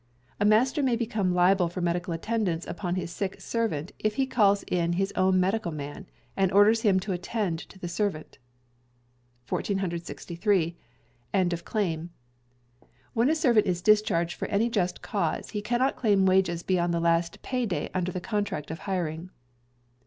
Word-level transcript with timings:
A 0.39 0.45
Master 0.45 0.81
may 0.81 0.97
bacome 0.97 1.31
liable 1.31 1.69
for 1.69 1.79
Medical 1.79 2.11
Attendance 2.11 2.65
upon 2.65 2.95
his 2.95 3.11
sick 3.11 3.39
servant 3.39 3.91
if 3.99 4.15
he 4.15 4.25
calls 4.25 4.63
in 4.63 4.93
his 4.93 5.11
own 5.15 5.39
medical 5.39 5.71
man, 5.71 6.07
and 6.35 6.51
orders 6.51 6.81
him 6.81 6.99
to 7.01 7.11
attend 7.11 7.59
to 7.69 7.77
the 7.77 7.87
servant. 7.87 8.39
1463. 9.47 10.75
End 11.35 11.53
of 11.53 11.63
Claim. 11.63 12.09
When 13.13 13.29
a 13.29 13.35
Servant 13.35 13.67
is 13.67 13.83
Discharged 13.83 14.33
for 14.33 14.47
any 14.47 14.71
just 14.71 15.03
cause, 15.03 15.51
he 15.51 15.61
cannot 15.61 15.95
claim 15.97 16.25
wages 16.25 16.63
beyond 16.63 16.95
the 16.95 16.99
last 16.99 17.43
pay 17.43 17.67
day 17.67 17.91
under 17.93 18.11
the 18.11 18.19
contract 18.19 18.71
of 18.71 18.79
hiring. 18.89 19.29